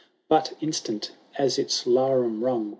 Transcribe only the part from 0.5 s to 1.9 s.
But, instant as its